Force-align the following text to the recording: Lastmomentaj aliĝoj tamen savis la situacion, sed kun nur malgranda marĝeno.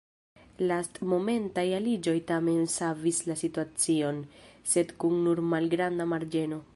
Lastmomentaj 0.69 1.65
aliĝoj 1.79 2.15
tamen 2.31 2.65
savis 2.77 3.19
la 3.27 3.37
situacion, 3.43 4.23
sed 4.73 4.95
kun 5.05 5.23
nur 5.27 5.43
malgranda 5.55 6.13
marĝeno. 6.15 6.63